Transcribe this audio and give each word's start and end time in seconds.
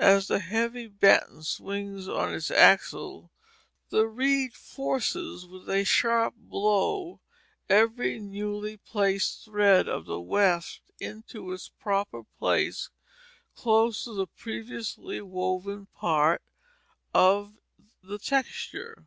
As 0.00 0.26
the 0.26 0.40
heavy 0.40 0.88
batten 0.88 1.44
swings 1.44 2.08
on 2.08 2.34
its 2.34 2.50
axle, 2.50 3.30
the 3.90 4.08
reed 4.08 4.54
forces 4.54 5.46
with 5.46 5.70
a 5.70 5.84
sharp 5.84 6.34
blow 6.36 7.20
every 7.68 8.18
newly 8.18 8.76
placed 8.76 9.44
thread 9.44 9.86
of 9.88 10.04
the 10.04 10.18
weft 10.18 10.80
into 10.98 11.52
its 11.52 11.68
proper 11.68 12.24
place 12.40 12.90
close 13.54 14.02
to 14.02 14.14
the 14.14 14.26
previously 14.26 15.20
woven 15.20 15.86
part 15.94 16.42
of 17.14 17.56
the 18.02 18.18
texture. 18.18 19.06